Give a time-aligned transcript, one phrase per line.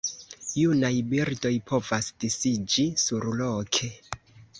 [0.59, 3.91] Junaj birdoj povas disiĝi surloke.